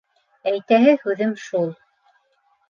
-Әйтәһе 0.51 0.95
һүҙем 1.03 1.35
шул. 1.45 1.71